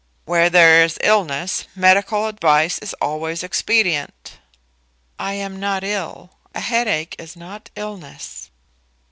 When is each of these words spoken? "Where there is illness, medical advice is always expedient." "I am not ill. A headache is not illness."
"Where 0.25 0.49
there 0.49 0.83
is 0.83 0.97
illness, 1.01 1.67
medical 1.75 2.25
advice 2.25 2.79
is 2.79 2.95
always 2.99 3.43
expedient." 3.43 4.39
"I 5.19 5.33
am 5.35 5.59
not 5.59 5.83
ill. 5.83 6.31
A 6.55 6.59
headache 6.59 7.15
is 7.19 7.35
not 7.35 7.69
illness." 7.75 8.49